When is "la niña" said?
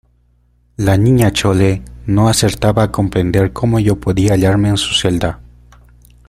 0.77-1.31